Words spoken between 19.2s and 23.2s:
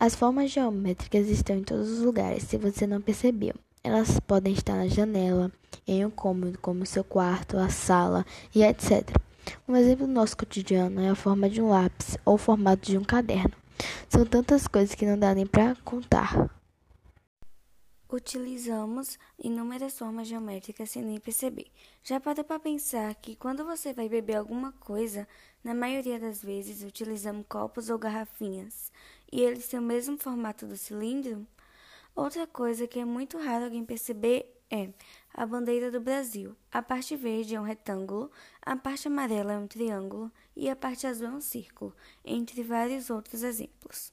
inúmeras formas geométricas sem nem perceber. Já para pensar